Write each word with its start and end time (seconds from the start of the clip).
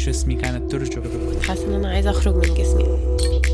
بجسمي 0.00 0.34
كانت 0.34 0.70
ترجف 0.70 1.48
حاسة 1.48 1.66
إن 1.66 1.72
أنا 1.72 1.88
عايزة 1.88 2.10
أخرج 2.10 2.34
من 2.34 2.54
جسمي. 2.54 2.84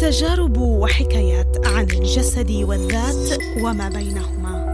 تجارب 0.01 0.57
وحكايات 0.57 1.67
عن 1.67 1.85
الجسد 1.91 2.51
والذات 2.51 3.39
وما 3.63 3.89
بينهما. 3.89 4.67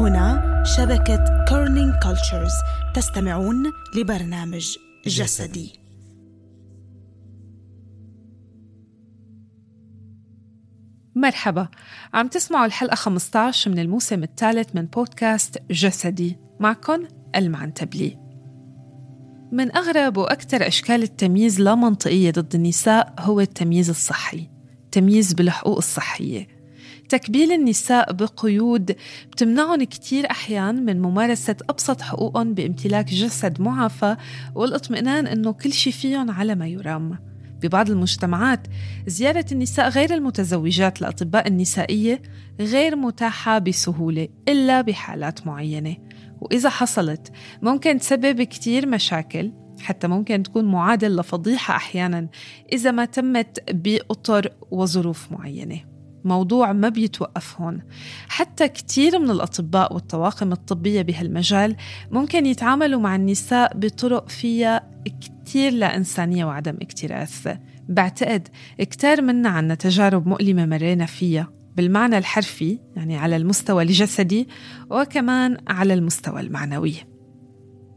هنا 0.00 0.62
شبكة 0.76 1.44
Kerning 1.48 1.94
Cultures 2.02 2.52
تستمعون 2.94 3.72
لبرنامج 3.96 4.76
جسدي. 5.06 5.80
مرحبا. 11.14 11.68
عم 12.14 12.28
تسمعوا 12.28 12.66
الحلقة 12.66 12.94
15 12.94 13.70
من 13.70 13.78
الموسم 13.78 14.22
الثالث 14.22 14.76
من 14.76 14.86
بودكاست 14.86 15.58
جسدي. 15.70 16.38
معكم 16.60 17.08
المعنتبلي 17.36 18.23
من 19.54 19.76
أغرب 19.76 20.16
وأكثر 20.16 20.66
أشكال 20.66 21.02
التمييز 21.02 21.60
لا 21.60 21.74
منطقية 21.74 22.30
ضد 22.30 22.54
النساء 22.54 23.14
هو 23.18 23.40
التمييز 23.40 23.90
الصحي 23.90 24.48
التمييز 24.84 25.32
بالحقوق 25.32 25.76
الصحية. 25.76 26.48
تكبيل 27.08 27.52
النساء 27.52 28.12
بقيود 28.12 28.96
بتمنعهم 29.32 29.82
كتير 29.82 30.30
أحيان 30.30 30.84
من 30.84 31.02
ممارسة 31.02 31.56
أبسط 31.70 32.00
حقوقهم 32.00 32.54
بامتلاك 32.54 33.06
جسد 33.06 33.60
معافى 33.60 34.16
والاطمئنان 34.54 35.26
أنه 35.26 35.52
كل 35.52 35.72
شي 35.72 35.92
فيهم 35.92 36.30
على 36.30 36.54
ما 36.54 36.66
يرام. 36.66 37.18
ببعض 37.62 37.90
المجتمعات 37.90 38.66
زيارة 39.06 39.46
النساء 39.52 39.88
غير 39.88 40.14
المتزوجات 40.14 41.00
لأطباء 41.00 41.48
النسائية 41.48 42.22
غير 42.60 42.96
متاحة 42.96 43.58
بسهولة 43.58 44.28
إلا 44.48 44.80
بحالات 44.80 45.46
معينة. 45.46 45.96
وإذا 46.44 46.68
حصلت 46.68 47.32
ممكن 47.62 47.98
تسبب 47.98 48.42
كتير 48.42 48.88
مشاكل 48.88 49.52
حتى 49.80 50.08
ممكن 50.08 50.42
تكون 50.42 50.64
معادل 50.64 51.16
لفضيحة 51.16 51.76
أحيانا 51.76 52.28
إذا 52.72 52.90
ما 52.90 53.04
تمت 53.04 53.70
بأطر 53.70 54.52
وظروف 54.70 55.32
معينة. 55.32 55.80
موضوع 56.24 56.72
ما 56.72 56.88
بيتوقف 56.88 57.60
هون. 57.60 57.82
حتى 58.28 58.68
كتير 58.68 59.18
من 59.18 59.30
الأطباء 59.30 59.94
والطواقم 59.94 60.52
الطبية 60.52 61.02
بهالمجال 61.02 61.76
ممكن 62.10 62.46
يتعاملوا 62.46 63.00
مع 63.00 63.16
النساء 63.16 63.78
بطرق 63.78 64.28
فيها 64.28 64.90
كتير 65.20 65.72
لا 65.72 65.96
إنسانية 65.96 66.44
وعدم 66.44 66.76
اكتراث. 66.82 67.56
بعتقد 67.88 68.48
كتير 68.78 69.22
منا 69.22 69.48
عنا 69.48 69.74
تجارب 69.74 70.28
مؤلمة 70.28 70.66
مرينا 70.66 71.06
فيها. 71.06 71.48
بالمعنى 71.76 72.18
الحرفي 72.18 72.78
يعني 72.96 73.16
على 73.16 73.36
المستوى 73.36 73.82
الجسدي 73.82 74.48
وكمان 74.90 75.58
على 75.68 75.94
المستوى 75.94 76.40
المعنوي. 76.40 76.94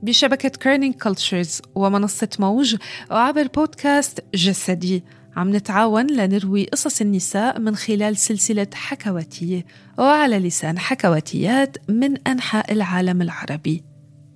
بشبكة 0.03 0.49
Kerning 0.49 0.95
Cultures 0.95 1.61
ومنصة 1.75 2.29
موج 2.39 2.75
وعبر 3.11 3.47
بودكاست 3.47 4.23
جسدي 4.35 5.03
عم 5.35 5.55
نتعاون 5.55 6.07
لنروي 6.07 6.65
قصص 6.65 7.01
النساء 7.01 7.59
من 7.59 7.75
خلال 7.75 8.17
سلسلة 8.17 8.67
حكواتية 8.73 9.65
وعلى 9.97 10.39
لسان 10.39 10.79
حكواتيات 10.79 11.77
من 11.89 12.27
أنحاء 12.27 12.73
العالم 12.73 13.21
العربي. 13.21 13.83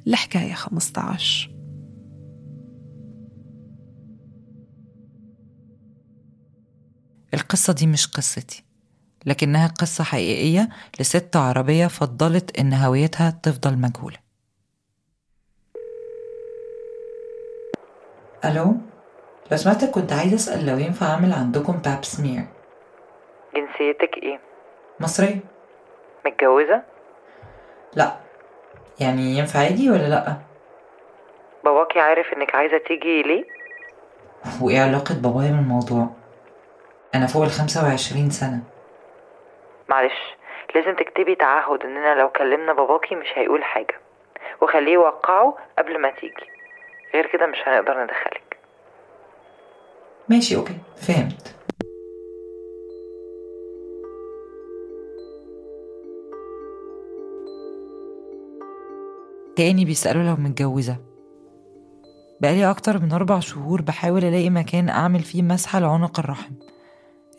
الحكاية 0.08 0.54
15 0.54 1.52
القصة 7.34 7.74
دي 7.74 7.88
مش 7.88 8.08
قصتي. 8.08 8.64
لكنها 9.26 9.68
قصة 9.68 10.04
حقيقية 10.04 10.70
لست 11.00 11.36
عربية 11.36 11.88
فضلت 11.88 12.60
إن 12.60 12.74
هويتها 12.74 13.40
تفضل 13.44 13.78
مجهولة 13.78 14.18
ألو 18.46 18.76
لو 19.52 19.58
سمعتك 19.58 19.90
كنت 19.92 20.14
عايزة 20.14 20.36
أسأل 20.36 20.66
لو 20.66 20.78
ينفع 20.78 21.06
أعمل 21.06 21.34
عندكم 21.34 21.74
باب 21.74 22.04
سمير 22.06 22.46
جنسيتك 23.56 24.18
إيه؟ 24.24 24.40
مصرية؟ 25.00 25.40
متجوزة؟ 26.26 26.82
لأ 27.96 28.16
يعني 29.00 29.38
ينفع 29.38 29.68
أجي 29.68 29.90
ولا 29.90 30.10
لأ؟ 30.10 30.38
باباكي 31.64 32.00
عارف 32.00 32.26
إنك 32.38 32.56
عايزة 32.56 32.78
تيجي 32.88 33.22
ليه؟ 33.22 33.44
وإيه 34.62 34.82
علاقة 34.82 35.16
بابايا 35.16 35.52
بالموضوع؟ 35.52 36.10
أنا 37.16 37.28
فوق 37.28 37.44
الخمسة 37.44 37.84
وعشرين 37.84 38.30
سنة 38.30 38.60
معلش 39.92 40.36
لازم 40.76 40.96
تكتبي 40.96 41.36
تعهد 41.36 41.84
إننا 41.84 42.16
لو 42.16 42.30
كلمنا 42.30 42.74
باباكي 42.74 43.16
مش 43.16 43.28
هيقول 43.36 43.64
حاجة 43.64 44.00
وخليه 44.62 44.94
يوقعه 44.94 45.58
قبل 45.78 46.02
ما 46.02 46.12
تيجي 46.12 46.46
غير 47.14 47.26
كده 47.34 47.46
مش 47.46 47.58
هنقدر 47.66 48.04
ندخلك. 48.04 48.58
ماشي 50.30 50.56
أوكي 50.56 50.78
فهمت. 51.08 51.56
تاني 59.56 59.86
بيسألوا 59.86 60.24
لو 60.24 60.36
متجوزة. 60.36 60.98
بقالي 62.42 62.70
أكتر 62.70 63.00
من 63.00 63.12
أربع 63.12 63.40
شهور 63.40 63.82
بحاول 63.82 64.24
ألاقي 64.24 64.50
مكان 64.50 64.90
أعمل 64.90 65.20
فيه 65.20 65.42
مسحة 65.42 65.80
لعنق 65.80 66.20
الرحم. 66.20 66.54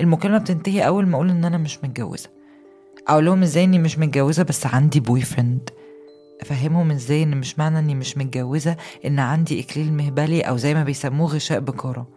المكالمة 0.00 0.38
بتنتهي 0.38 0.86
أول 0.86 1.06
ما 1.06 1.16
أقول 1.16 1.30
إن 1.30 1.44
أنا 1.44 1.58
مش 1.58 1.84
متجوزة. 1.84 2.41
أقول 3.08 3.24
لهم 3.24 3.42
إزاي 3.42 3.64
إني 3.64 3.78
مش 3.78 3.98
متجوزة 3.98 4.42
بس 4.42 4.66
عندي 4.66 5.00
boyfriend 5.00 5.70
أفهمهم 6.40 6.90
إزاي 6.90 7.22
إن 7.22 7.36
مش 7.36 7.58
معنى 7.58 7.78
إني 7.78 7.94
مش 7.94 8.18
متجوزة 8.18 8.76
إن 9.06 9.18
عندي 9.18 9.60
إكليل 9.60 9.92
مهبلي 9.92 10.40
أو 10.40 10.56
زي 10.56 10.74
ما 10.74 10.84
بيسموه 10.84 11.28
غشاء 11.34 11.60
بكارة 11.60 12.08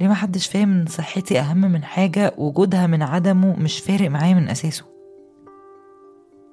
ليه 0.00 0.08
ما 0.08 0.14
حدش 0.14 0.46
فاهم 0.46 0.72
إن 0.72 0.86
صحتي 0.86 1.40
أهم 1.40 1.60
من 1.60 1.84
حاجة 1.84 2.34
وجودها 2.38 2.86
من 2.86 3.02
عدمه 3.02 3.56
مش 3.56 3.78
فارق 3.78 4.10
معايا 4.10 4.34
من 4.34 4.48
أساسه؟ 4.48 4.84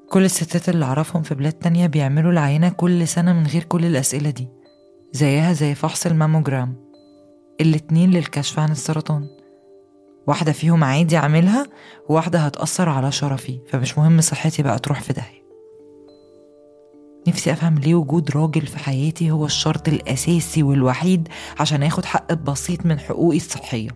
كل 0.10 0.26
الستات 0.26 0.70
اللي 0.70 0.86
أعرفهم 0.86 1.24
في 1.24 1.36
بلاد 1.36 1.54
تانية 1.54 1.88
بيعملوا 1.88 2.32
العينة 2.32 2.70
كل 2.70 3.08
سنة 3.08 3.34
من 3.34 3.48
غير 3.48 3.64
كل 3.64 3.86
الأسئلة 3.86 4.30
دي. 4.30 4.48
زيها 5.12 5.54
زي 5.54 5.76
فحص 5.76 6.06
الماموجرام. 6.06 6.76
الاتنين 7.62 8.12
للكشف 8.12 8.60
عن 8.60 8.72
السرطان. 8.72 9.28
واحدة 10.28 10.52
فيهم 10.52 10.84
عادي 10.84 11.18
أعملها 11.18 11.68
وواحدة 12.10 12.40
هتأثر 12.40 12.90
على 12.90 13.12
شرفي 13.12 13.60
فمش 13.68 13.98
مهم 13.98 14.22
صحتي 14.22 14.64
بقى 14.64 14.80
تروح 14.80 15.02
في 15.02 15.14
داهية. 15.14 15.42
نفسي 17.28 17.52
أفهم 17.52 17.80
ليه 17.80 17.96
وجود 17.96 18.32
راجل 18.32 18.62
في 18.68 18.80
حياتي 18.80 19.32
هو 19.32 19.46
الشرط 19.46 19.88
الأساسي 19.88 20.64
والوحيد 20.64 21.28
عشان 21.60 21.84
آخد 21.84 22.06
حق 22.06 22.34
بسيط 22.34 22.86
من 22.86 23.00
حقوقي 23.00 23.38
الصحية. 23.38 23.90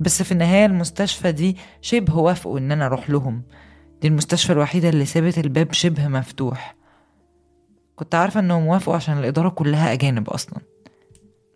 بس 0.00 0.22
في 0.22 0.32
النهاية 0.32 0.66
المستشفى 0.66 1.32
دي 1.32 1.56
شبه 1.80 2.16
وافقوا 2.16 2.58
إن 2.58 2.72
أنا 2.72 2.86
أروح 2.86 3.10
لهم. 3.10 3.42
دي 4.02 4.08
المستشفى 4.08 4.52
الوحيدة 4.52 4.88
اللي 4.88 5.04
سابت 5.04 5.38
الباب 5.38 5.72
شبه 5.72 6.08
مفتوح. 6.08 6.76
كنت 7.96 8.14
عارفة 8.14 8.40
إنهم 8.40 8.66
وافقوا 8.66 8.94
عشان 8.94 9.18
الإدارة 9.18 9.48
كلها 9.48 9.92
أجانب 9.92 10.30
أصلا. 10.30 10.58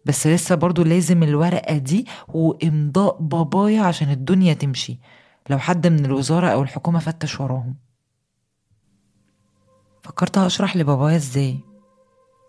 بس 0.04 0.26
لسه 0.26 0.54
برضو 0.54 0.82
لازم 0.82 1.22
الورقة 1.22 1.76
دي 1.76 2.06
وإمضاء 2.28 3.16
بابايا 3.22 3.82
عشان 3.82 4.10
الدنيا 4.10 4.54
تمشي. 4.54 4.98
لو 5.50 5.58
حد 5.58 5.86
من 5.86 6.04
الوزارة 6.04 6.46
أو 6.46 6.62
الحكومة 6.62 6.98
فتش 6.98 7.40
وراهم. 7.40 7.74
فكرت 10.02 10.38
هشرح 10.38 10.76
لبابايا 10.76 11.16
إزاي. 11.16 11.58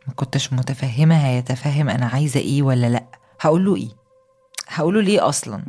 ما 0.07 0.13
كنتش 0.13 0.53
متفهمة 0.53 1.15
هيتفهم 1.15 1.89
أنا 1.89 2.05
عايزة 2.05 2.39
إيه 2.39 2.63
ولا 2.63 2.89
لأ. 2.89 3.05
هقوله 3.41 3.75
إيه؟ 3.75 3.89
هقوله 4.67 5.01
ليه 5.01 5.29
أصلا؟ 5.29 5.63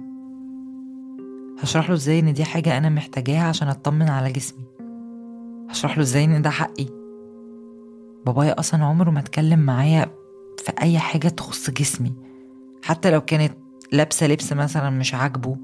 هشرح 1.63 1.89
له 1.89 1.95
إزاي 1.95 2.19
إن 2.19 2.33
دي 2.33 2.45
حاجة 2.45 2.79
أنا 2.79 2.89
محتاجاها 2.89 3.43
عشان 3.49 3.69
أطمن 3.69 4.09
على 4.09 4.33
جسمي. 4.33 4.65
هشرح 5.71 5.97
له 5.97 6.03
إزاي 6.03 6.25
إن 6.25 6.43
ده 6.43 6.51
حقي. 6.51 6.87
بابايا 8.27 8.61
أصلا 8.61 8.85
عمره 8.85 9.11
ما 9.11 9.21
اتكلم 9.21 9.59
معايا 9.61 10.22
في 10.59 10.73
أي 10.83 10.99
حاجة 10.99 11.29
تخص 11.29 11.71
جسمي. 11.71 12.13
حتى 12.85 13.11
لو 13.11 13.21
كانت 13.21 13.53
لابسة 13.93 14.27
لبس 14.27 14.53
مثلا 14.53 14.91
مش 14.91 15.15
عاجبه 15.15 15.57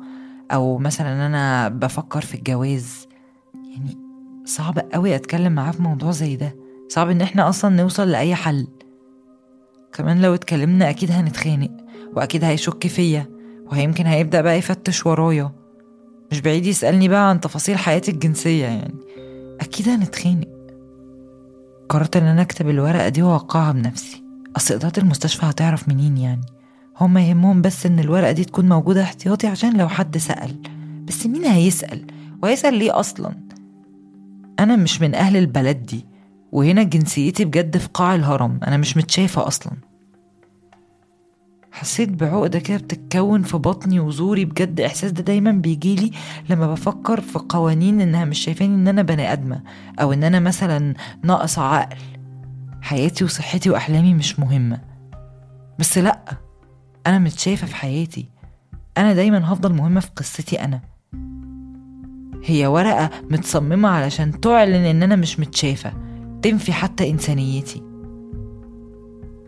أو 0.52 0.79
مثلا 0.79 1.26
أنا 1.26 1.69
بفكر 1.69 2.20
في 2.20 2.35
الجواز 2.35 3.06
يعني 3.55 3.99
صعب 4.44 4.79
قوي 4.79 5.14
أتكلم 5.14 5.52
معاه 5.52 5.73
في 5.73 5.82
موضوع 5.82 6.11
زي 6.11 6.37
ده. 6.37 6.56
صعب 6.88 7.11
إن 7.11 7.20
إحنا 7.20 7.49
أصلا 7.49 7.76
نوصل 7.76 8.11
لأي 8.11 8.35
حل. 8.35 8.67
كمان 9.93 10.23
لو 10.23 10.35
اتكلمنا 10.35 10.90
أكيد 10.90 11.11
هنتخانق 11.11 11.70
وأكيد 12.17 12.44
هيشك 12.44 12.87
فيا 12.87 13.26
وهيمكن 13.67 14.06
هيبدأ 14.06 14.40
بقى 14.40 14.58
يفتش 14.58 15.06
ورايا. 15.06 15.52
مش 16.32 16.40
بعيد 16.40 16.67
يسألني 16.67 17.08
بقى 17.08 17.29
عن 17.29 17.40
تفاصيل 17.40 17.79
حياتي 17.79 18.11
الجنسية 18.11 18.64
يعني. 18.64 18.94
أكيد 19.61 19.88
هنتخانق. 19.88 20.49
قررت 21.88 22.17
إن 22.17 22.26
أنا 22.26 22.43
أكتب 22.43 22.69
الورقة 22.69 23.08
دي 23.08 23.23
وأوقعها 23.23 23.73
بنفسي. 23.73 24.28
أصل 24.59 24.75
إدارة 24.75 24.93
المستشفى 24.99 25.47
هتعرف 25.47 25.89
منين 25.89 26.17
يعني؟ 26.17 26.41
هما 27.01 27.21
يهمهم 27.21 27.63
بس 27.63 27.87
إن 27.87 27.99
الورقة 27.99 28.33
دي 28.33 28.45
تكون 28.45 28.69
موجودة 28.69 29.03
احتياطي 29.03 29.47
عشان 29.47 29.77
لو 29.77 29.89
حد 29.89 30.19
سأل. 30.19 30.57
بس 31.05 31.27
مين 31.27 31.45
هيسأل؟ 31.45 32.07
وهيسأل 32.43 32.75
ليه 32.75 33.01
أصلا؟ 33.01 33.35
أنا 34.61 34.77
مش 34.77 35.01
من 35.01 35.15
أهل 35.15 35.37
البلد 35.37 35.87
دي 35.87 36.07
وهنا 36.53 36.83
جنسيتي 36.83 37.45
بجد 37.45 37.77
في 37.77 37.89
قاع 37.95 38.15
الهرم. 38.15 38.61
أنا 38.67 38.77
مش 38.77 38.97
متشافة 38.97 39.47
أصلا. 39.47 39.73
حسيت 41.73 42.09
بعقدة 42.09 42.59
كده 42.59 42.77
بتتكون 42.77 43.43
في 43.43 43.57
بطني 43.57 44.01
وزوري. 44.01 44.45
بجد 44.45 44.81
إحساس 44.81 45.13
ده 45.13 45.23
دايما 45.23 45.53
بيجيلي 45.53 46.11
لما 46.51 46.73
بفكر 46.73 47.21
في 47.21 47.39
قوانين 47.39 48.01
إنها 48.01 48.25
مش 48.25 48.39
شايفاني 48.39 48.75
إن 48.75 48.89
أنا 48.89 49.03
بني 49.03 49.33
آدمة 49.33 49.63
أو 50.01 50.13
إن 50.13 50.25
أنا 50.25 50.41
مثلا 50.41 50.95
ناقصة 51.23 51.63
عقل. 51.63 51.97
حياتي 52.88 53.25
وصحتي 53.25 53.70
وأحلامي 53.70 54.14
مش 54.14 54.38
مهمة. 54.38 54.81
بس 55.79 55.99
لأ 55.99 56.20
أنا 57.06 57.19
متشافة 57.19 57.67
في 57.67 57.76
حياتي. 57.76 58.29
أنا 58.99 59.12
دايما 59.12 59.52
هفضل 59.52 59.73
مهمة 59.73 60.00
في 60.00 60.11
قصتي 60.17 60.64
أنا. 60.64 60.81
هي 62.44 62.67
ورقة 62.67 63.11
متصممة 63.31 63.88
علشان 63.88 64.40
تعلن 64.40 64.75
إن 64.85 65.02
أنا 65.02 65.17
مش 65.17 65.40
متشافة 65.40 65.93
تنفي 66.43 66.73
حتى 66.73 67.11
إنسانيتي. 67.11 67.82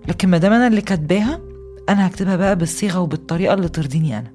لكن 0.09 0.29
ما 0.29 0.39
دام 0.39 0.53
أنا 0.53 0.67
اللي 0.67 0.81
كاتباها 0.81 1.41
أنا 1.89 2.07
هكتبها 2.07 2.37
بقى 2.37 2.57
بالصيغة 2.57 3.01
وبالطريقة 3.01 3.55
اللي 3.55 3.69
ترضيني 3.69 4.19
أنا. 4.19 4.33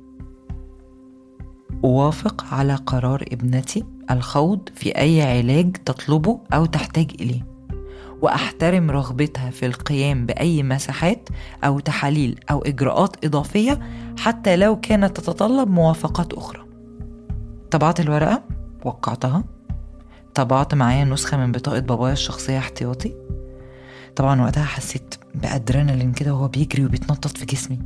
أوافق 1.83 2.45
على 2.53 2.75
قرار 2.75 3.25
ابنتي 3.31 3.83
الخوض 4.11 4.69
في 4.75 4.97
أي 4.97 5.21
علاج 5.21 5.71
تطلبه 5.85 6.39
أو 6.53 6.65
تحتاج 6.65 7.11
إليه. 7.21 7.54
وأحترم 8.21 8.91
رغبتها 8.91 9.49
في 9.49 9.65
القيام 9.65 10.25
بأي 10.25 10.63
مساحات 10.63 11.29
أو 11.63 11.79
تحاليل 11.79 12.39
أو 12.51 12.61
إجراءات 12.61 13.25
إضافية 13.25 13.79
حتى 14.17 14.55
لو 14.55 14.79
كانت 14.79 15.17
تتطلب 15.17 15.69
موافقات 15.69 16.33
أخرى. 16.33 16.65
طبعت 17.71 17.99
الورقة؟ 17.99 18.43
وقعتها. 18.85 19.43
طبعت 20.33 20.75
معايا 20.75 21.05
نسخة 21.05 21.37
من 21.37 21.51
بطاقة 21.51 21.79
بابايا 21.79 22.13
الشخصية 22.13 22.57
احتياطي. 22.57 23.15
طبعا 24.15 24.41
وقتها 24.41 24.63
حسيت 24.63 25.15
بأدرينالين 25.35 26.11
كده 26.11 26.33
وهو 26.33 26.47
بيجري 26.47 26.85
وبيتنطط 26.85 27.37
في 27.37 27.45
جسمي. 27.45 27.79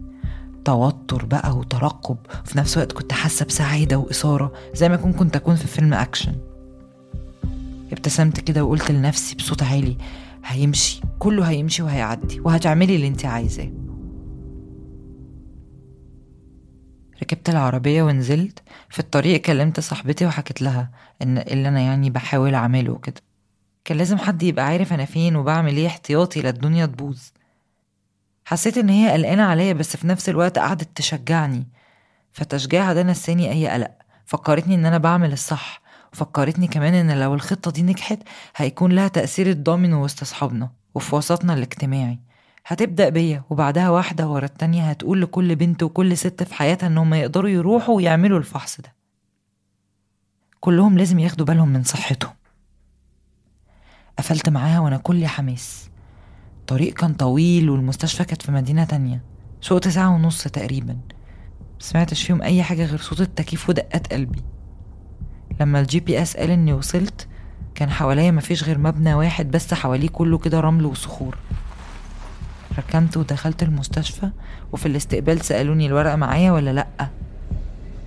توتر 0.66 1.26
بقى 1.26 1.58
وترقب. 1.58 2.18
في 2.46 2.58
نفس 2.58 2.78
الوقت 2.78 2.92
كنت 2.92 3.14
حاسة 3.14 3.46
بسعادة 3.46 3.98
وإثارة 3.98 4.52
زي 4.74 4.90
ما 4.90 4.96
كنت 4.96 5.16
كنت 5.16 5.36
أكون 5.36 5.56
في 5.56 5.68
فيلم 5.68 5.94
أكشن. 5.94 6.36
ابتسمت 7.92 8.40
كده 8.40 8.64
وقلت 8.64 8.92
لنفسي 8.92 9.36
بصوت 9.36 9.64
عالي 9.64 9.98
هيمشي 10.46 11.02
كله 11.20 11.50
هيمشي 11.50 11.84
وهيعدي 11.84 12.40
وهتعملي 12.40 12.96
اللي 12.96 13.08
انت 13.08 13.26
عايزاه. 13.26 13.72
ركبت 17.24 17.50
العربية 17.50 18.04
ونزلت 18.04 18.64
في 18.90 19.00
الطريق 19.00 19.42
كلمت 19.42 19.80
صاحبتي 19.80 20.26
وحكيت 20.26 20.62
لها 20.62 20.92
إن 21.22 21.38
اللي 21.38 21.68
أنا 21.68 21.80
يعني 21.80 22.10
بحاول 22.10 22.54
أعمله 22.56 22.98
كده 22.98 23.22
كان 23.86 23.98
لازم 23.98 24.18
حد 24.18 24.44
يبقى 24.44 24.66
عارف 24.66 24.94
أنا 24.94 25.06
فين 25.06 25.36
وبعمل 25.36 25.78
إيه 25.78 25.88
احتياطي 25.88 26.42
لا 26.42 26.50
الدنيا 26.50 26.86
تبوظ. 26.86 27.20
حسيت 28.46 28.78
إن 28.78 28.90
هي 28.90 29.12
قلقانة 29.12 29.44
عليا 29.44 29.74
بس 29.74 29.98
في 29.98 30.08
نفس 30.08 30.30
الوقت 30.30 30.60
قعدت 30.60 30.98
تشجعني. 30.98 31.68
فتشجيعها 32.32 32.94
ده 32.94 33.04
نساني 33.04 33.52
أي 33.52 33.68
قلق. 33.68 33.92
فكرتني 34.26 34.76
إن 34.76 34.86
أنا 34.86 34.98
بعمل 34.98 35.34
الصح. 35.34 35.82
وفكرتني 36.14 36.68
كمان 36.68 36.94
إن 36.94 37.20
لو 37.20 37.34
الخطة 37.34 37.72
دي 37.72 37.82
نجحت 37.82 38.20
هيكون 38.56 38.92
لها 38.92 39.08
تأثير 39.08 39.50
الضامن 39.50 39.94
وسط 39.94 40.22
أصحابنا 40.22 40.70
وفي 40.96 41.16
وسطنا 41.16 41.54
الاجتماعي. 41.54 42.20
هتبدأ 42.66 43.10
بيا 43.10 43.44
وبعدها 43.50 43.90
واحدة 43.90 44.28
ورا 44.28 44.46
التانية 44.46 44.90
هتقول 44.90 45.22
لكل 45.22 45.56
بنت 45.56 45.84
وكل 45.84 46.18
ست 46.18 46.44
في 46.44 46.54
حياتها 46.54 46.88
إنهم 46.88 47.14
يقدروا 47.14 47.50
يروحوا 47.50 47.96
ويعملوا 47.96 48.40
الفحص 48.40 48.82
ده. 48.82 48.96
كلهم 50.60 50.98
لازم 50.98 51.20
ياخدوا 51.20 51.46
بالهم 51.46 51.70
من 51.70 51.84
صحتهم. 51.84 52.34
قفلت 54.18 54.50
معاها 54.50 54.80
وأنا 54.80 54.98
كل 54.98 55.28
حماس. 55.28 55.90
الطريق 56.60 56.94
كان 56.94 57.14
طويل 57.14 57.70
والمستشفى 57.70 58.24
كانت 58.24 58.42
في 58.42 58.52
مدينة 58.52 58.84
تانية. 58.84 59.24
سوقت 59.62 59.88
ساعة 59.88 60.10
ونص 60.10 60.44
تقريبا. 60.44 60.98
مسمعتش 61.80 62.24
فيهم 62.24 62.42
أي 62.42 62.64
حاجة 62.64 62.86
غير 62.86 63.00
صوت 63.00 63.22
التكييف 63.22 63.70
ودقات 63.70 64.14
قلبي. 64.14 64.42
لما 65.60 65.80
ال 65.80 66.00
GPS 66.00 66.38
قال 66.38 66.50
إني 66.50 66.74
وصلت 66.74 67.28
كان 67.76 67.90
حواليا 67.90 68.32
مفيش 68.32 68.64
غير 68.64 68.78
مبنى 68.78 69.14
واحد 69.14 69.52
بس 69.52 69.74
حواليه 69.74 70.10
كله 70.10 70.38
كده 70.38 70.60
رمل 70.60 70.86
وصخور. 70.86 71.38
ركنت 72.78 73.18
ودخلت 73.18 73.64
المستشفى 73.64 74.30
وفي 74.72 74.86
الاستقبال 74.86 75.42
سألوني 75.42 75.86
الورقة 75.86 76.16
معايا 76.16 76.52
ولا 76.52 76.74
لأ؟ 76.74 77.10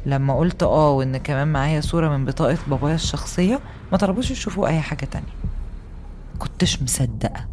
لما 0.07 0.39
قلت 0.39 0.63
آه 0.63 0.91
وإن 0.91 1.17
كمان 1.17 1.49
معايا 1.49 1.81
صورة 1.81 2.17
من 2.17 2.25
بطاقة 2.25 2.59
بابايا 2.67 2.95
الشخصية 2.95 3.61
ما 3.93 3.99
طلبوش 3.99 4.31
يشوفوا 4.31 4.69
أي 4.69 4.81
حاجة 4.81 5.05
تانية. 5.05 5.33
كنتش 6.39 6.83
مصدقة. 6.83 7.49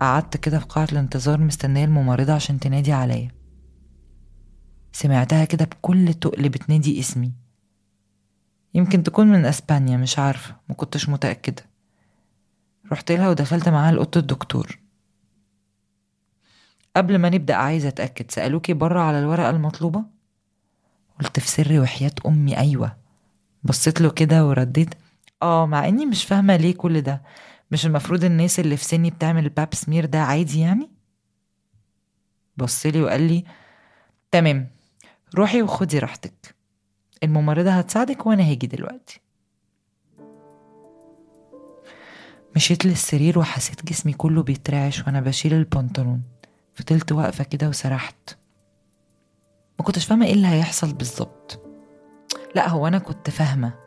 قعدت 0.00 0.36
كده 0.36 0.58
في 0.58 0.66
قاعة 0.66 0.88
الانتظار 0.92 1.40
مستنية 1.40 1.84
الممرضة 1.84 2.32
عشان 2.32 2.60
تنادي 2.60 2.92
عليا. 2.92 3.33
سمعتها 4.94 5.44
كده 5.44 5.64
بكل 5.64 6.14
تقل 6.14 6.48
بتنادي 6.48 7.00
اسمي. 7.00 7.32
يمكن 8.74 9.02
تكون 9.02 9.26
من 9.26 9.44
أسبانيا 9.46 9.96
مش 9.96 10.18
عارفة 10.18 10.56
ما 10.68 10.74
كنتش 10.74 11.08
متأكدة. 11.08 11.62
رحت 12.92 13.12
لها 13.12 13.28
ودخلت 13.28 13.68
معاها 13.68 13.92
لأوضة 13.92 14.20
الدكتور. 14.20 14.78
قبل 16.96 17.18
ما 17.18 17.28
نبدأ 17.28 17.54
عايزة 17.54 17.88
أتأكد 17.88 18.30
سألوكي 18.30 18.72
بره 18.72 19.00
على 19.00 19.18
الورقة 19.18 19.50
المطلوبة؟ 19.50 20.04
قلت 21.20 21.40
في 21.40 21.48
سري 21.48 21.78
وحياة 21.78 22.14
أمي 22.26 22.58
أيوة. 22.58 22.96
بصيت 23.64 24.00
له 24.00 24.10
كده 24.10 24.46
ورديت 24.46 24.94
آه 25.42 25.66
مع 25.66 25.88
إني 25.88 26.06
مش 26.06 26.24
فاهمة 26.24 26.56
ليه 26.56 26.74
كل 26.74 27.00
ده. 27.00 27.22
مش 27.70 27.86
المفروض 27.86 28.24
الناس 28.24 28.60
اللي 28.60 28.76
في 28.76 28.84
سني 28.84 29.10
بتعمل 29.10 29.44
الباب 29.44 29.74
سمير 29.74 30.06
ده 30.06 30.18
عادي 30.20 30.60
يعني؟ 30.60 30.90
بصلي 32.56 33.02
وقال 33.02 33.22
لي 33.22 33.44
تمام. 34.30 34.74
روحي 35.34 35.62
وخدي 35.62 35.98
راحتك. 35.98 36.54
الممرضة 37.22 37.70
هتساعدك 37.70 38.26
وأنا 38.26 38.50
هاجي 38.50 38.66
دلوقتي. 38.66 39.20
مشيت 42.56 42.84
للسرير 42.84 43.38
وحسيت 43.38 43.86
جسمي 43.86 44.12
كله 44.12 44.42
بيترعش 44.42 45.02
وأنا 45.02 45.20
بشيل 45.20 45.54
البنطلون. 45.54 46.22
فضلت 46.74 47.12
واقفة 47.12 47.44
كده 47.44 47.68
وسرحت. 47.68 48.36
ما 49.78 49.84
كنتش 49.84 50.04
فاهمة 50.04 50.26
إيه 50.26 50.32
اللي 50.32 50.46
هيحصل 50.48 50.92
بالظبط. 50.92 51.60
لا 52.54 52.68
هو 52.68 52.86
أنا 52.86 52.98
كنت 52.98 53.30
فاهمة. 53.30 53.83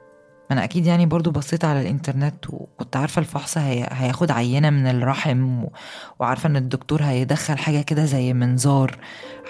ما 0.49 0.53
أنا 0.53 0.63
أكيد 0.63 0.85
يعني 0.85 1.05
برضو 1.05 1.31
بصيت 1.31 1.65
على 1.65 1.81
الإنترنت 1.81 2.49
وكنت 2.49 2.95
عارفة 2.95 3.19
الفحص 3.19 3.57
هي... 3.57 3.87
هياخد 3.91 4.31
عينة 4.31 4.69
من 4.69 4.87
الرحم 4.87 5.63
و... 5.63 5.71
وعارفة 6.19 6.47
إن 6.49 6.55
الدكتور 6.55 7.03
هيدخل 7.03 7.57
حاجة 7.57 7.81
كده 7.81 8.05
زي 8.05 8.33
منظار 8.33 8.97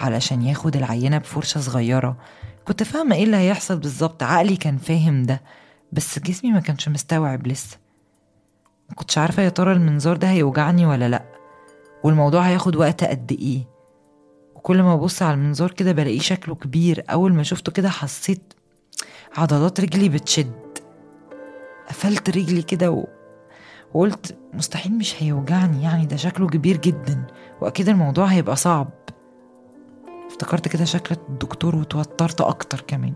علشان 0.01 0.41
ياخد 0.41 0.75
العينة 0.75 1.17
بفرشة 1.17 1.59
صغيرة. 1.59 2.17
كنت 2.67 2.83
فاهمة 2.83 3.15
إيه 3.15 3.23
اللي 3.23 3.37
هيحصل 3.37 3.79
بالظبط 3.79 4.23
عقلي 4.23 4.55
كان 4.55 4.77
فاهم 4.77 5.23
ده 5.23 5.41
بس 5.91 6.19
جسمي 6.19 6.51
ما 6.51 6.59
كانش 6.59 6.89
مستوعب 6.89 7.47
لسه. 7.47 7.77
ما 8.89 8.95
كنتش 8.95 9.17
عارفة 9.17 9.43
يا 9.43 9.49
ترى 9.49 9.73
المنظار 9.73 10.17
ده 10.17 10.29
هيوجعني 10.31 10.85
ولا 10.85 11.09
لأ 11.09 11.23
والموضوع 12.03 12.41
هياخد 12.41 12.75
وقت 12.75 13.03
قد 13.03 13.31
إيه. 13.31 13.67
وكل 14.55 14.81
ما 14.83 14.93
أبص 14.93 15.21
على 15.21 15.33
المنظار 15.33 15.71
كده 15.71 15.91
بلاقيه 15.91 16.19
شكله 16.19 16.55
كبير 16.55 17.03
أول 17.09 17.33
ما 17.33 17.43
شفته 17.43 17.71
كده 17.71 17.89
حسيت 17.89 18.53
عضلات 19.37 19.79
رجلي 19.79 20.09
بتشد. 20.09 20.66
قفلت 21.89 22.29
رجلي 22.29 22.61
كده. 22.61 23.05
وقلت 23.93 24.37
مستحيل 24.53 24.97
مش 24.97 25.23
هيوجعني 25.23 25.83
يعني 25.83 26.05
ده 26.05 26.15
شكله 26.15 26.47
كبير 26.47 26.77
جدا 26.77 27.27
وأكيد 27.61 27.89
الموضوع 27.89 28.25
هيبقى 28.25 28.55
صعب. 28.55 28.89
افتكرت 30.27 30.67
كده 30.67 30.85
شكل 30.85 31.15
الدكتور 31.29 31.75
وتوترت 31.75 32.41
أكتر 32.41 32.81
كمان. 32.87 33.13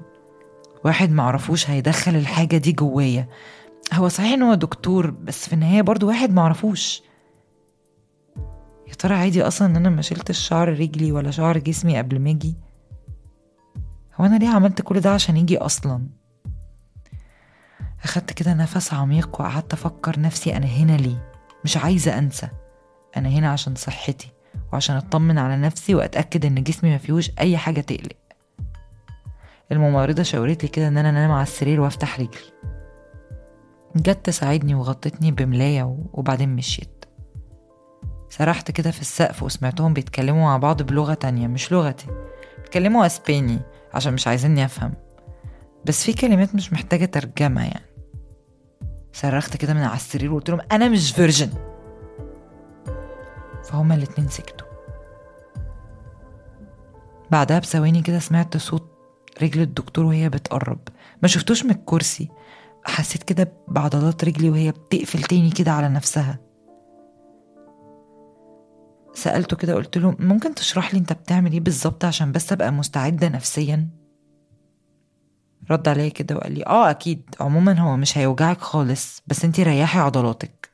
واحد 0.85 1.11
معرفوش 1.11 1.69
هيدخل 1.69 2.15
الحاجة 2.15 2.57
دي 2.57 2.71
جوايا. 2.71 3.27
هو 3.93 4.07
صحيح 4.07 4.33
إن 4.33 4.41
هو 4.41 4.53
دكتور 4.53 5.09
بس 5.09 5.47
في 5.47 5.53
النهاية 5.53 5.81
برضو 5.81 6.07
واحد 6.07 6.33
معرفوش 6.33 7.01
يا 8.87 8.93
ترى 8.99 9.13
عادي 9.15 9.43
أصلا 9.43 9.67
إن 9.67 9.75
أنا 9.75 9.89
ما 9.89 10.01
شلتش 10.01 10.39
شعر 10.39 10.69
رجلي 10.69 11.11
ولا 11.11 11.31
شعر 11.31 11.57
جسمي 11.57 11.97
قبل 11.97 12.19
ما 12.19 12.29
أجي؟ 12.29 12.55
هو 14.15 14.25
أنا 14.25 14.35
ليه 14.37 14.49
عملت 14.49 14.81
كل 14.81 14.99
ده 14.99 15.13
عشان 15.13 15.37
يجي 15.37 15.57
أصلا؟ 15.57 16.07
اخدت 18.03 18.33
كده 18.33 18.53
نفس 18.53 18.93
عميق 18.93 19.41
وقعدت 19.41 19.73
أفكر 19.73 20.19
نفسي 20.19 20.57
أنا 20.57 20.65
هنا 20.65 20.97
ليه؟ 20.97 21.31
مش 21.63 21.77
عايزة 21.77 22.17
أنسى. 22.17 22.47
أنا 23.17 23.29
هنا 23.29 23.51
عشان 23.51 23.75
صحتي 23.75 24.31
وعشان 24.73 24.95
أطمن 24.95 25.37
على 25.37 25.57
نفسي 25.57 25.95
وأتأكد 25.95 26.45
إن 26.45 26.63
جسمي 26.63 26.89
ما 26.89 26.97
فيهوش 26.97 27.31
أي 27.39 27.57
حاجة 27.57 27.81
تقلق. 27.81 28.15
الممرضة 29.71 30.23
شاورت 30.23 30.63
لي 30.63 30.69
كده 30.69 30.87
إن 30.87 30.97
أنا 30.97 31.09
أنام 31.09 31.31
على 31.31 31.43
السرير 31.43 31.81
وأفتح 31.81 32.19
رجلي. 32.19 32.51
جت 33.95 34.25
تساعدني 34.25 34.75
وغطتني 34.75 35.31
بملاية 35.31 35.97
وبعدين 36.13 36.55
مشيت. 36.55 37.05
سرحت 38.29 38.71
كده 38.71 38.91
في 38.91 39.01
السقف 39.01 39.43
وسمعتهم 39.43 39.93
بيتكلموا 39.93 40.43
مع 40.43 40.57
بعض 40.57 40.81
بلغة 40.81 41.13
تانية 41.13 41.47
مش 41.47 41.71
لغتي. 41.71 42.07
بيتكلموا 42.57 43.05
أسباني 43.05 43.59
عشان 43.93 44.13
مش 44.13 44.27
عايزيني 44.27 44.65
أفهم. 44.65 44.93
بس 45.85 46.03
في 46.03 46.13
كلمات 46.13 46.55
مش 46.55 46.73
محتاجة 46.73 47.05
ترجمة 47.05 47.61
يعني. 47.61 47.90
صرخت 49.13 49.57
كده 49.57 49.73
من 49.73 49.81
على 49.81 49.95
السرير 49.95 50.33
وقلت 50.33 50.49
لهم 50.49 50.59
أنا 50.71 50.89
مش 50.89 51.11
فيرجن. 51.11 51.49
فهما 53.63 53.95
الاتنين 53.95 54.27
سكتوا. 54.27 54.67
بعدها 57.31 57.59
بثواني 57.59 58.01
كده 58.01 58.19
سمعت 58.19 58.57
صوت 58.57 58.91
رجل 59.41 59.61
الدكتور 59.61 60.05
وهي 60.05 60.29
بتقرب. 60.29 60.79
ما 61.21 61.27
شفتوش 61.27 61.65
من 61.65 61.71
الكرسي. 61.71 62.29
حسيت 62.85 63.23
كده 63.23 63.53
بعضلات 63.67 64.23
رجلي 64.23 64.49
وهي 64.49 64.71
بتقفل 64.71 65.23
تاني 65.23 65.49
كده 65.49 65.71
على 65.71 65.89
نفسها. 65.89 66.39
سألته 69.13 69.57
كده 69.57 69.73
قلت 69.73 69.97
له 69.97 70.15
ممكن 70.19 70.55
تشرح 70.55 70.93
لي 70.93 70.99
أنت 70.99 71.13
بتعمل 71.13 71.51
إيه 71.51 71.59
بالظبط 71.59 72.05
عشان 72.05 72.31
بس 72.31 72.51
أبقى 72.51 72.71
مستعدة 72.71 73.29
نفسيا؟ 73.29 74.00
رد 75.71 75.87
عليا 75.87 76.09
كده 76.09 76.35
وقال 76.35 76.51
لي 76.51 76.65
آه 76.65 76.89
أكيد. 76.89 77.35
عموما 77.39 77.79
هو 77.79 77.97
مش 77.97 78.17
هيوجعك 78.17 78.61
خالص 78.61 79.21
بس 79.27 79.45
أنتي 79.45 79.63
ريحي 79.63 79.99
عضلاتك. 79.99 80.69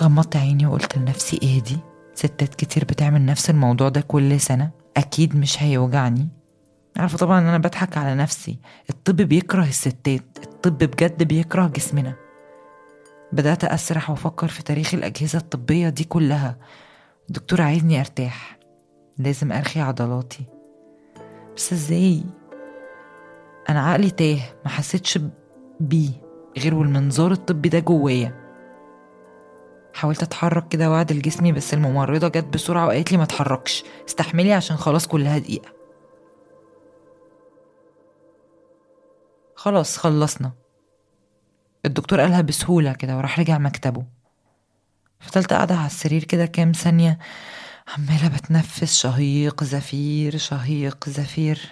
غمضت 0.00 0.36
عيني 0.36 0.66
وقلت 0.66 0.98
لنفسي 0.98 1.38
إيه 1.42 1.60
دي؟ 1.62 1.78
ستات 2.14 2.54
كتير 2.54 2.84
بتعمل 2.84 3.26
نفس 3.26 3.50
الموضوع 3.50 3.88
ده 3.88 4.00
كل 4.00 4.40
سنة 4.40 4.70
أكيد 4.96 5.36
مش 5.36 5.62
هيوجعني. 5.62 6.28
عارفة 6.96 7.18
طبعا 7.18 7.38
إن 7.40 7.46
أنا 7.46 7.58
بضحك 7.58 7.96
على 7.96 8.14
نفسي. 8.14 8.58
الطب 8.90 9.16
بيكره 9.16 9.64
الستات 9.64 10.38
الطب 10.42 10.78
بجد 10.78 11.22
بيكره 11.22 11.66
جسمنا. 11.66 12.14
بدأت 13.32 13.64
أسرح 13.64 14.10
وأفكر 14.10 14.48
في 14.48 14.62
تاريخ 14.62 14.94
الأجهزة 14.94 15.38
الطبية 15.38 15.88
دي 15.88 16.04
كلها. 16.04 16.58
الدكتور 17.28 17.62
عايزني 17.62 18.00
أرتاح 18.00 18.58
لازم 19.18 19.52
أرخي 19.52 19.80
عضلاتي. 19.80 20.44
بس 21.56 21.72
إزاي؟ 21.72 22.24
أنا 23.68 23.80
عقلي 23.80 24.10
تاه 24.10 24.40
ما 24.64 24.70
حسيتش 24.70 25.18
بيه 25.80 26.10
غير 26.58 26.74
والمنظار 26.74 27.32
الطبي 27.32 27.68
ده 27.68 27.78
جوايا. 27.78 28.40
حاولت 29.94 30.22
أتحرك 30.22 30.68
كده 30.68 30.90
واعدل 30.90 31.22
جسمي 31.22 31.52
بس 31.52 31.74
الممرضة 31.74 32.28
جت 32.28 32.44
بسرعة 32.44 32.86
وقالت 32.86 33.12
لي 33.12 33.18
ما 33.18 33.24
اتحركش 33.24 33.84
استحملي 34.08 34.52
عشان 34.52 34.76
خلاص 34.76 35.06
كلها 35.06 35.38
دقيقة. 35.38 35.68
خلاص 39.54 39.98
خلصنا. 39.98 40.52
الدكتور 41.84 42.20
قالها 42.20 42.40
بسهولة 42.40 42.92
كده 42.92 43.16
وراح 43.16 43.40
رجع 43.40 43.58
مكتبه. 43.58 44.04
فضلت 45.20 45.52
قاعدة 45.52 45.74
على 45.74 45.86
السرير 45.86 46.24
كده 46.24 46.46
كام 46.46 46.72
ثانية 46.72 47.18
عمالة 47.88 48.28
بتنفس 48.28 49.00
شهيق 49.00 49.64
زفير 49.64 50.36
شهيق 50.36 51.08
زفير. 51.08 51.70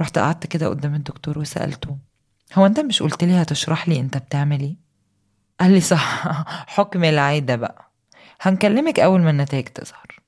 رحت 0.00 0.18
قعدت 0.18 0.46
كده 0.46 0.68
قدام 0.68 0.94
الدكتور 0.94 1.38
وسألته 1.38 1.98
هو 2.54 2.66
أنت 2.66 2.80
مش 2.80 3.02
قلت 3.02 3.24
لي 3.24 3.42
هتشرح 3.42 3.88
لي 3.88 4.00
أنت 4.00 4.16
بتعمل 4.16 4.60
إيه؟ 4.60 4.76
قال 5.60 5.72
لي 5.72 5.80
صح 5.80 6.24
حكم 6.76 7.04
العادة 7.04 7.56
بقى. 7.56 7.92
هنكلمك 8.40 9.00
أول 9.00 9.20
ما 9.20 9.30
النتائج 9.30 9.64
تظهر. 9.64 10.20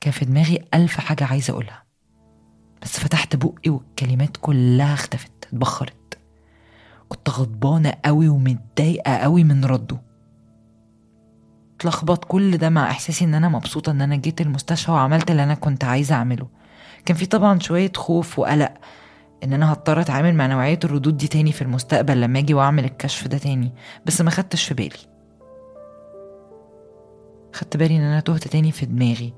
كان 0.00 0.12
في 0.12 0.24
دماغي 0.24 0.64
ألف 0.74 1.00
حاجة 1.00 1.24
عايزة 1.24 1.52
أقولها 1.52 1.84
بس 2.82 3.00
فتحت 3.00 3.36
بقي 3.36 3.70
والكلمات 3.70 4.36
كلها 4.36 4.94
اختفت 4.94 5.32
اتبخرت. 5.44 6.18
كنت 7.08 7.30
غضبانة 7.30 7.94
قوي 8.04 8.28
ومتضايقة 8.28 9.16
قوي 9.16 9.44
من 9.44 9.64
رده. 9.64 10.02
اتلخبط 11.76 12.24
كل 12.24 12.56
ده 12.56 12.68
مع 12.68 12.90
إحساسي 12.90 13.24
إن 13.24 13.34
أنا 13.34 13.48
مبسوطة 13.48 13.90
إن 13.90 14.00
أنا 14.00 14.16
جيت 14.16 14.40
المستشفى 14.40 14.90
وعملت 14.90 15.30
اللي 15.30 15.42
أنا 15.42 15.54
كنت 15.54 15.84
عايزة 15.84 16.14
أعمله. 16.14 16.48
كان 17.04 17.16
في 17.16 17.26
طبعا 17.26 17.58
شوية 17.58 17.92
خوف 17.96 18.38
وقلق 18.38 18.72
إن 19.44 19.52
أنا 19.52 19.72
هضطر 19.72 20.00
أتعامل 20.00 20.34
مع 20.34 20.46
نوعية 20.46 20.78
الردود 20.84 21.16
دي 21.16 21.28
تاني 21.28 21.52
في 21.52 21.62
المستقبل 21.62 22.20
لما 22.20 22.38
أجي 22.38 22.54
وأعمل 22.54 22.84
الكشف 22.84 23.28
ده 23.28 23.38
تاني 23.38 23.72
بس 24.06 24.20
ما 24.20 24.30
خدتش 24.30 24.64
في 24.64 24.74
بالي. 24.74 24.98
خدت 27.52 27.76
بالي 27.76 27.96
إن 27.96 28.02
أنا 28.02 28.20
تهت 28.20 28.48
تاني 28.48 28.72
في 28.72 28.86
دماغي. 28.86 29.32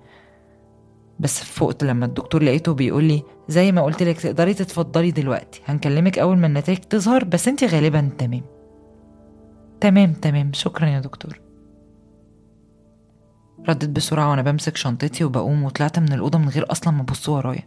بس 1.21 1.42
فقت 1.45 1.85
لما 1.85 2.07
الدكتور 2.07 2.42
لقيته 2.42 2.75
بيقول 2.75 3.04
لي 3.04 3.23
زي 3.49 3.73
ما 3.73 3.83
قلت 3.83 4.02
لك 4.02 4.21
تقدري 4.21 4.54
تتفضلي 4.54 5.11
دلوقتي. 5.11 5.61
هنكلمك 5.66 6.18
أول 6.18 6.37
ما 6.38 6.47
النتائج 6.47 6.78
تظهر 6.78 7.25
بس 7.25 7.49
انت 7.49 7.64
غالبا 7.64 8.11
تمام. 8.18 8.42
تمام 9.80 10.12
تمام. 10.12 10.50
شكرا 10.52 10.87
يا 10.87 11.00
دكتور. 11.00 11.48
ردت 13.69 13.88
بسرعة 13.88 14.31
وأنا 14.31 14.43
بمسك 14.43 14.77
شنطتي 14.77 15.25
وبقوم 15.25 15.65
وطلعت 15.65 15.99
من 15.99 16.12
الأوضة 16.12 16.38
من 16.38 16.49
غير 16.49 16.73
أصلا 16.73 16.93
ما 16.93 17.03
أبص 17.03 17.29
ورايا. 17.29 17.67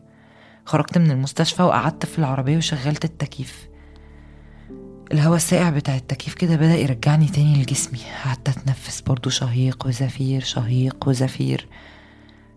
خرجت 0.66 0.98
من 0.98 1.12
المستشفى 1.12 1.64
وقعدت 1.64 2.06
في 2.06 2.20
العربية 2.20 2.58
وشغلت 2.58 3.06
التكييف. 3.06 3.68
الهواء 5.12 5.36
الساقع 5.36 5.70
بتاع 5.70 5.96
التكييف 5.96 6.34
كده 6.34 6.56
بدأ 6.56 6.76
يرجعني 6.76 7.28
تاني 7.28 7.62
لجسمي. 7.62 8.00
قعدت 8.26 8.50
أتنفس 8.50 9.02
برضو 9.02 9.30
شهيق 9.30 9.86
وزفير 9.86 10.42
شهيق 10.42 11.08
وزفير. 11.08 11.68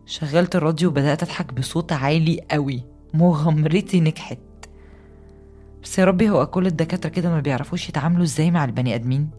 شغلت 0.07 0.57
الراديو 0.57 0.89
وبدأت 0.89 1.23
أضحك 1.23 1.53
بصوت 1.53 1.93
عالي 1.93 2.41
قوي. 2.51 2.83
مغامرتي 3.15 4.01
نجحت. 4.01 4.39
بس 5.83 5.99
يا 5.99 6.05
ربي 6.05 6.31
هو 6.31 6.47
كل 6.47 6.67
الدكاترة 6.67 7.11
كده 7.11 7.31
ما 7.31 7.41
بيعرفوش 7.41 7.89
يتعاملوا 7.89 8.25
إزاي 8.25 8.51
مع 8.51 8.65
البني 8.65 8.95
آدمين؟ 8.95 9.31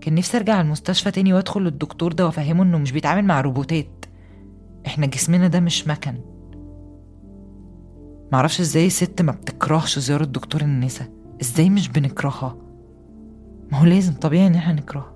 كان 0.00 0.14
نفسي 0.14 0.36
أرجع 0.36 0.60
المستشفى 0.60 1.10
تاني 1.10 1.32
وأدخل 1.32 1.60
للدكتور 1.60 2.12
ده 2.12 2.26
وأفهمه 2.26 2.62
إنه 2.62 2.78
مش 2.78 2.92
بيتعامل 2.92 3.24
مع 3.24 3.40
روبوتات. 3.40 4.04
إحنا 4.86 5.06
جسمنا 5.06 5.48
ده 5.48 5.60
مش 5.60 5.86
مكن. 5.88 6.14
معرفش 8.32 8.60
إزاي 8.60 8.90
ست 8.90 9.22
ما 9.22 9.32
بتكرهش 9.32 9.98
زيارة 9.98 10.24
دكتور 10.24 10.60
النساء. 10.60 11.08
إزاي 11.42 11.70
مش 11.70 11.88
بنكرهها؟ 11.88 12.56
ما 13.72 13.78
هو 13.78 13.84
لازم 13.84 14.12
طبيعي 14.14 14.46
إن 14.46 14.54
إحنا 14.54 14.72
نكرهها. 14.72 15.12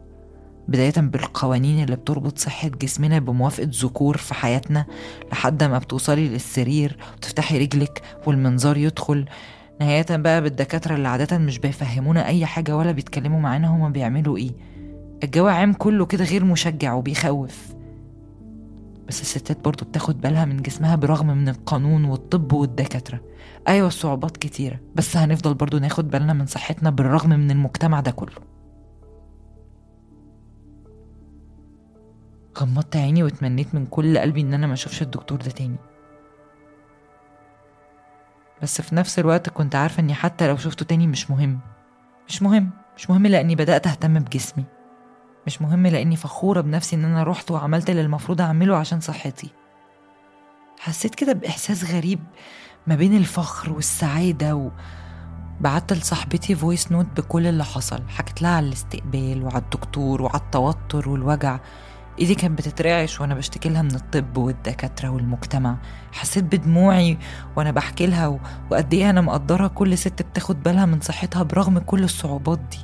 بداية 0.68 0.92
بالقوانين 0.96 1.84
اللي 1.84 1.96
بتربط 1.96 2.38
صحة 2.38 2.68
جسمنا 2.68 3.18
بموافقة 3.18 3.68
ذكور 3.70 4.16
في 4.16 4.34
حياتنا 4.34 4.86
لحد 5.32 5.64
ما 5.64 5.78
بتوصلي 5.78 6.28
للسرير 6.28 6.96
وتفتحي 7.16 7.58
رجلك 7.58 8.02
والمنظار 8.26 8.76
يدخل. 8.76 9.24
نهاية 9.80 10.06
بقى 10.10 10.42
بالدكاترة 10.42 10.94
اللي 10.94 11.08
عادة 11.08 11.38
مش 11.38 11.58
بيفهمونا 11.58 12.26
أي 12.26 12.46
حاجة 12.46 12.76
ولا 12.76 12.92
بيتكلموا 12.92 13.40
معانا 13.40 13.68
هما 13.68 13.88
بيعملوا 13.88 14.36
إيه. 14.36 14.52
الجو 15.22 15.46
عام 15.46 15.72
كله 15.72 16.06
كده 16.06 16.24
غير 16.24 16.44
مشجع 16.44 16.94
وبيخوف. 16.94 17.74
بس 19.08 19.20
الستات 19.20 19.64
برضو 19.64 19.84
بتاخد 19.84 20.20
بالها 20.20 20.44
من 20.44 20.56
جسمها 20.62 20.96
برغم 20.96 21.26
من 21.26 21.48
القانون 21.48 22.04
والطب 22.04 22.52
والدكاترة. 22.52 23.20
أيوة 23.68 23.88
الصعوبات 23.88 24.36
كتيرة. 24.36 24.80
بس 24.94 25.16
هنفضل 25.16 25.54
برضو 25.54 25.78
ناخد 25.78 26.10
بالنا 26.10 26.32
من 26.32 26.46
صحتنا 26.46 26.90
بالرغم 26.90 27.30
من 27.30 27.50
المجتمع 27.50 28.00
ده 28.00 28.10
كله. 28.10 28.54
غمضت 32.58 32.96
عيني 32.96 33.22
واتمنيت 33.22 33.74
من 33.74 33.86
كل 33.86 34.18
قلبي 34.18 34.40
إن 34.40 34.54
أنا 34.54 34.66
ما 34.66 34.72
أشوفش 34.72 35.02
الدكتور 35.02 35.38
ده 35.38 35.50
تاني. 35.50 35.76
بس 38.62 38.80
في 38.80 38.94
نفس 38.94 39.18
الوقت 39.18 39.48
كنت 39.48 39.74
عارفة 39.74 40.00
إني 40.00 40.14
حتى 40.14 40.48
لو 40.48 40.56
شفته 40.56 40.84
تاني 40.84 41.06
مش 41.06 41.30
مهم. 41.30 41.60
مش 42.28 42.42
مهم. 42.42 42.70
مش 42.96 43.10
مهم 43.10 43.26
لأني 43.26 43.54
بدأت 43.54 43.86
أهتم 43.86 44.18
بجسمي. 44.18 44.64
مش 45.46 45.62
مهم 45.62 45.86
لأني 45.86 46.16
فخورة 46.16 46.60
بنفسي 46.60 46.96
إن 46.96 47.04
أنا 47.04 47.22
رحت 47.22 47.50
وعملت 47.50 47.90
اللي 47.90 48.00
المفروض 48.02 48.40
أعمله 48.40 48.76
عشان 48.76 49.00
صحتي. 49.00 49.50
حسيت 50.80 51.14
كده 51.14 51.32
بإحساس 51.32 51.92
غريب 51.94 52.20
ما 52.86 52.94
بين 52.94 53.16
الفخر 53.16 53.72
والسعادة 53.72 54.56
و... 54.56 54.70
بعت 55.60 55.92
لصاحبتي 55.92 56.54
voice 56.54 56.92
note 56.92 57.06
بكل 57.16 57.46
اللي 57.46 57.64
حصل. 57.64 58.02
حكيت 58.08 58.42
لها 58.42 58.50
على 58.50 58.66
الاستقبال 58.66 59.44
وعلى 59.44 59.58
الدكتور 59.58 60.22
وعلى 60.22 60.40
التوتر 60.40 61.08
والوجع. 61.08 61.58
إيدي 62.18 62.34
كانت 62.34 62.58
بتترعش 62.58 63.20
وأنا 63.20 63.34
بشتكي 63.34 63.68
لها 63.68 63.82
من 63.82 63.94
الطب 63.94 64.36
والدكاترة 64.36 65.08
والمجتمع. 65.08 65.76
حسيت 66.12 66.44
بدموعي 66.44 67.18
وأنا 67.56 67.70
بحكي 67.70 68.06
لها 68.06 68.40
وقد 68.70 68.94
إيه 68.94 69.10
أنا 69.10 69.20
مقدرة 69.20 69.66
كل 69.66 69.98
ست 69.98 70.22
بتاخد 70.22 70.62
بالها 70.62 70.86
من 70.86 71.00
صحتها 71.00 71.42
برغم 71.42 71.78
كل 71.78 72.04
الصعوبات 72.04 72.58
دي. 72.58 72.78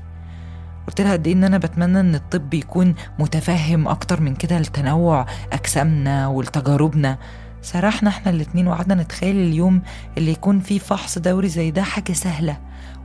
قلت 0.87 1.01
لها 1.01 1.13
قد 1.13 1.27
إيه 1.27 1.35
إن 1.35 1.45
أنا 1.45 1.59
بتمنى 1.59 2.01
إن 2.01 2.15
الطب 2.15 2.55
يكون 2.55 2.95
متفهم 3.19 3.89
أكتر 3.89 4.21
من 4.21 4.35
كده 4.35 4.59
لتنوع 4.59 5.27
أجسامنا 5.53 6.27
ولتجاربنا. 6.27 7.19
سرحنا 7.63 8.11
إحنا 8.11 8.31
الاتنين 8.31 8.69
وقعدنا 8.69 9.03
نتخيل 9.03 9.37
اليوم 9.37 9.83
اللي 10.19 10.31
يكون 10.31 10.61
فيه 10.61 10.79
فحص 10.79 11.19
دوري 11.19 11.49
زي 11.49 11.71
ده 11.71 11.83
حاجة 11.83 12.13
سهلة 12.13 12.57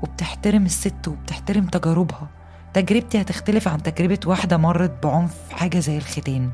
وبتحترم 0.01 0.65
الست 0.65 1.07
وبتحترم 1.07 1.65
تجاربها. 1.65 2.27
تجربتي 2.73 3.21
هتختلف 3.21 3.67
عن 3.67 3.83
تجربة 3.83 4.19
واحدة 4.25 4.57
مرت 4.57 5.03
بعنف 5.03 5.33
حاجة 5.51 5.79
زي 5.79 5.97
الختان 5.97 6.49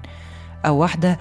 أو 0.66 0.78
واحدة 0.78 1.20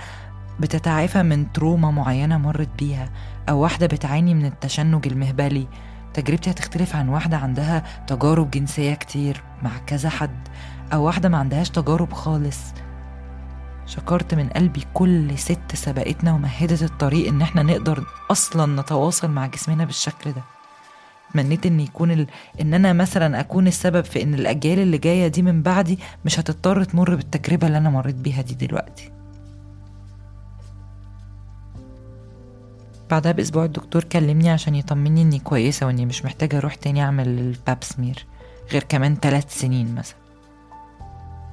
بتتعافى 0.61 1.23
من 1.23 1.53
trauma 1.53 1.91
معينة 1.91 2.39
مرت 2.39 2.69
بيها 2.79 3.11
أو 3.49 3.59
واحدة 3.59 3.87
بتعاني 3.87 4.35
من 4.35 4.47
التشنج 4.47 5.07
المهبلي. 5.07 5.67
تجربتي 6.15 6.51
هتختلف 6.51 6.97
عن 6.97 7.09
واحدة 7.09 7.37
عندها 7.37 7.85
تجارب 8.07 8.51
جنسية 8.51 8.95
كتير 8.95 9.43
مع 9.63 9.71
كذا 9.87 10.09
حد 10.09 10.49
أو 10.93 11.03
واحدة 11.05 11.29
ما 11.29 11.39
عندهاش 11.39 11.71
تجارب 11.71 12.13
خالص. 12.13 12.59
شكرت 13.87 14.35
من 14.35 14.49
قلبي 14.49 14.85
كل 14.95 15.39
ست 15.39 15.75
سبقتنا 15.75 16.33
ومهدت 16.35 16.83
الطريق 16.83 17.29
إن 17.29 17.43
إحنا 17.43 17.63
نقدر 17.63 18.05
أصلا 18.31 18.83
نتواصل 18.83 19.31
مع 19.31 19.47
جسمنا 19.47 19.85
بالشكل 19.85 20.33
ده. 20.33 20.43
تمنيت 21.35 21.67
إن 21.67 21.81
يكون 21.81 22.11
ال... 22.11 22.27
إن 22.61 22.75
أنا 22.75 22.93
مثلا 22.93 23.41
أكون 23.41 23.67
السبب 23.67 24.05
في 24.05 24.23
إن 24.23 24.35
الأجيال 24.35 24.79
اللي 24.79 24.99
جاية 24.99 25.29
دي 25.29 25.43
من 25.43 25.63
بعدي 25.63 25.99
مش 26.25 26.41
هتضطر 26.41 26.85
تمر 26.85 27.15
بالتجربة 27.15 27.67
اللي 27.67 27.79
أنا 27.79 27.91
مريت 27.91 28.15
بيها 28.15 28.43
دي 28.43 28.67
دلوقتي. 28.67 29.13
بعدها 33.11 33.33
بأسبوع 33.33 33.65
الدكتور 33.65 34.05
كلمني 34.05 34.51
عشان 34.51 34.75
يطمني 34.75 35.23
إني 35.23 35.39
كويسة 35.39 35.87
وإني 35.87 36.07
مش 36.07 36.25
محتاجة 36.25 36.59
أروح 36.59 36.75
تاني 36.75 37.03
أعمل 37.03 37.29
الباب 37.29 37.79
سمير 37.85 38.27
غير 38.73 38.83
كمان 38.83 39.17
ثلاث 39.17 39.61
سنين 39.61 39.95
مثلا. 39.95 40.17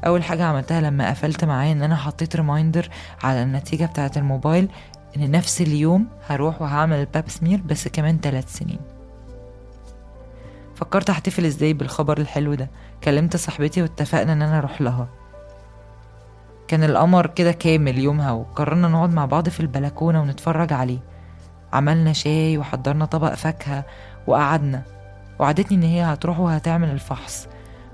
أول 0.05 0.23
حاجة 0.23 0.43
عملتها 0.43 0.81
لما 0.81 1.09
قفلت 1.09 1.45
معاه 1.45 1.71
إن 1.71 1.81
أنا 1.81 1.95
حطيت 1.95 2.35
ريمايندر 2.35 2.89
على 3.23 3.43
النتيجة 3.43 3.85
بتاعة 3.85 4.11
الموبايل 4.17 4.69
إن 5.17 5.31
نفس 5.31 5.61
اليوم 5.61 6.07
هروح 6.27 6.61
وهعمل 6.61 6.97
الباب 6.97 7.29
سمير 7.29 7.61
بس 7.61 7.87
كمان 7.87 8.19
ثلاث 8.19 8.53
سنين. 8.53 8.79
فكرت 10.75 11.09
احتفل 11.09 11.45
إزاي 11.45 11.73
بالخبر 11.73 12.17
الحلو 12.17 12.53
ده. 12.53 12.69
كلمت 13.03 13.35
صاحبتي 13.35 13.81
واتفقنا 13.81 14.33
إن 14.33 14.41
أنا 14.41 14.57
أروح 14.57 14.81
لها. 14.81 15.07
كان 16.67 16.83
القمر 16.83 17.27
كده 17.27 17.51
كامل 17.51 17.97
يومها 17.97 18.31
وقررنا 18.31 18.87
نقعد 18.87 19.13
مع 19.13 19.25
بعض 19.25 19.49
في 19.49 19.59
البلكونة 19.59 20.21
ونتفرج 20.21 20.73
عليه. 20.73 21.16
عملنا 21.73 22.13
شاي 22.13 22.57
وحضرنا 22.57 23.05
طبق 23.05 23.33
فاكهة 23.33 23.85
وقعدنا. 24.27 24.81
وعدتني 25.39 25.77
إن 25.77 25.83
هي 25.83 26.01
هتروح 26.01 26.39
وهتعمل 26.39 26.89
الفحص. 26.89 27.47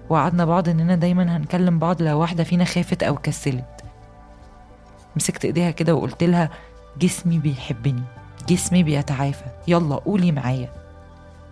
وقعدنا 0.10 0.46
بعض 0.46 0.70
إننا 0.70 0.96
دايما 0.96 1.38
هنكلم 1.38 1.80
بعض 1.80 2.02
لو 2.02 2.20
واحدة 2.20 2.44
فينا 2.44 2.66
خافت 2.66 3.04
أو 3.04 3.16
كسلت. 3.16 3.84
مسكت 5.16 5.46
إيديها 5.46 5.72
كده 5.72 5.96
وقلت 5.96 6.24
لها 6.24 6.50
جسمي 7.00 7.40
بيحبني 7.40 8.04
جسمي 8.50 8.84
بيتعافى 8.84 9.46
يلا 9.68 9.96
قولي 9.96 10.32
معايا. 10.32 10.70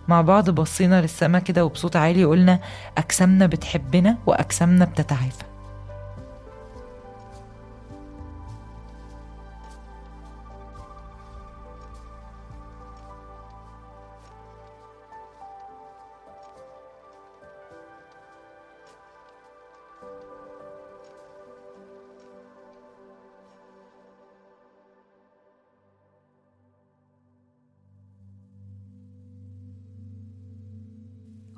مع 0.08 0.20
بعض 0.20 0.50
بصينا 0.50 1.00
للسما 1.00 1.38
كده 1.38 1.64
وبصوت 1.64 1.96
عالي 1.96 2.24
قلنا 2.24 2.58
أجسامنا 2.98 3.46
بتحبنا 3.46 4.18
وأجسامنا 4.26 4.84
بتتعافى. 4.84 5.44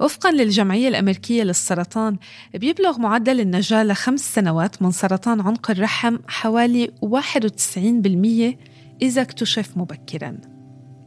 وفقا 0.01 0.33
للجمعية 0.33 0.89
الأمريكية 0.89 1.43
للسرطان 1.43 2.17
بيبلغ 2.55 2.99
معدل 2.99 3.41
النجاة 3.41 3.85
لخمس 3.85 4.35
سنوات 4.35 4.83
من 4.83 4.91
سرطان 4.91 5.41
عنق 5.41 5.71
الرحم 5.71 6.19
حوالي 6.29 6.91
91% 7.05 8.57
إذا 9.03 9.23
اكتشف 9.23 9.77
مبكرا. 9.77 10.39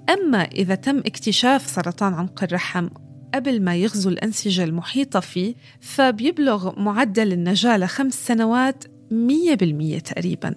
أما 0.09 0.43
إذا 0.43 0.75
تم 0.75 0.97
اكتشاف 0.97 1.67
سرطان 1.67 2.13
عنق 2.13 2.43
الرحم 2.43 2.87
قبل 3.33 3.61
ما 3.61 3.75
يغزو 3.75 4.09
الأنسجة 4.09 4.63
المحيطة 4.63 5.19
فيه 5.19 5.55
فبيبلغ 5.81 6.79
معدل 6.79 7.33
النجاة 7.33 7.77
لخمس 7.77 8.13
سنوات 8.13 8.83
100% 9.11 10.01
تقريبا. 10.01 10.55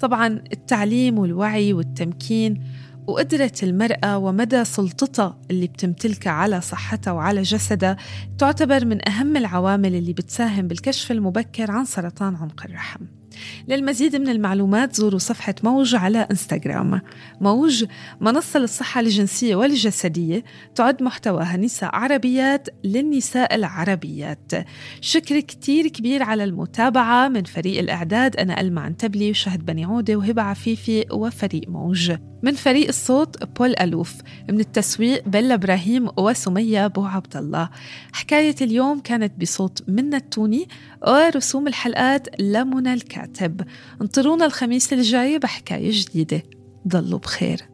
طبعا 0.00 0.26
التعليم 0.52 1.18
والوعي 1.18 1.72
والتمكين 1.72 2.64
وقدرة 3.06 3.52
المرأة 3.62 4.18
ومدى 4.18 4.64
سلطتها 4.64 5.38
اللي 5.50 5.66
بتمتلكها 5.66 6.30
على 6.30 6.60
صحتها 6.60 7.12
وعلى 7.12 7.42
جسدها 7.42 7.96
تعتبر 8.38 8.84
من 8.84 9.08
أهم 9.08 9.36
العوامل 9.36 9.94
اللي 9.94 10.12
بتساهم 10.12 10.68
بالكشف 10.68 11.12
المبكر 11.12 11.70
عن 11.70 11.84
سرطان 11.84 12.36
عنق 12.36 12.62
الرحم. 12.64 13.00
للمزيد 13.68 14.16
من 14.16 14.28
المعلومات 14.28 14.96
زوروا 14.96 15.18
صفحة 15.18 15.54
موج 15.62 15.94
على 15.94 16.18
إنستغرام. 16.30 17.00
موج 17.40 17.84
منصة 18.20 18.60
للصحة 18.60 19.00
الجنسية 19.00 19.56
والجسدية 19.56 20.44
تعد 20.74 21.02
محتواها 21.02 21.56
نساء 21.56 21.96
عربيات 21.96 22.68
للنساء 22.84 23.54
العربيات. 23.54 24.52
شكر 25.00 25.40
كتير 25.40 25.88
كبير 25.88 26.22
على 26.22 26.44
المتابعة 26.44 27.28
من 27.28 27.44
فريق 27.44 27.78
الإعداد. 27.78 28.36
أنا 28.36 28.60
ألمع 28.60 28.82
عنتبلي 28.82 29.30
وشهد 29.30 29.64
بني 29.64 29.84
عودة 29.84 30.16
وهبة 30.16 30.42
عفيفي 30.42 31.06
وفريق 31.12 31.68
موج. 31.68 32.12
من 32.44 32.52
فريق 32.52 32.88
الصوت 32.88 33.44
بول 33.44 33.74
ألوف 33.80 34.14
من 34.50 34.60
التسويق 34.60 35.28
بلا 35.28 35.54
إبراهيم 35.54 36.08
وسمية 36.18 36.84
أبو 36.84 37.04
عبد 37.04 37.36
الله. 37.36 37.70
حكاية 38.12 38.54
اليوم 38.60 39.00
كانت 39.00 39.40
بصوت 39.40 39.82
منى 39.88 40.16
التوني 40.16 40.68
ورسوم 41.06 41.68
الحلقات 41.68 42.40
لمنى 42.40 42.94
الكاتب. 42.94 43.60
انطرونا 44.02 44.46
الخميس 44.46 44.92
الجاي 44.92 45.38
بحكاية 45.38 45.90
جديدة. 45.92 46.42
ضلوا 46.88 47.18
بخير. 47.18 47.73